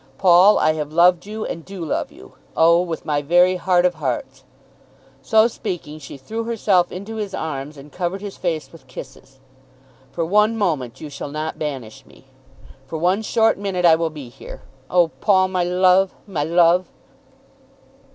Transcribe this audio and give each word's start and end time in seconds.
Paul, 0.17 0.57
I 0.57 0.73
have 0.73 0.91
loved 0.91 1.27
you, 1.27 1.45
and 1.45 1.63
do 1.63 1.85
love 1.85 2.11
you, 2.11 2.33
oh, 2.57 2.81
with 2.81 3.05
my 3.05 3.21
very 3.21 3.57
heart 3.57 3.85
of 3.85 3.93
hearts." 3.93 4.43
So 5.21 5.47
speaking 5.47 5.99
she 5.99 6.17
threw 6.17 6.43
herself 6.45 6.91
into 6.91 7.17
his 7.17 7.35
arms 7.35 7.77
and 7.77 7.91
covered 7.91 8.21
his 8.21 8.35
face 8.35 8.71
with 8.71 8.87
kisses. 8.87 9.37
"For 10.11 10.25
one 10.25 10.57
moment 10.57 11.01
you 11.01 11.11
shall 11.11 11.29
not 11.29 11.59
banish 11.59 12.03
me. 12.07 12.25
For 12.87 12.97
one 12.97 13.21
short 13.21 13.59
minute 13.59 13.85
I 13.85 13.93
will 13.93 14.09
be 14.09 14.29
here. 14.29 14.63
Oh, 14.89 15.09
Paul, 15.21 15.49
my 15.49 15.63
love; 15.65 16.15
my 16.25 16.43
love!" 16.45 16.89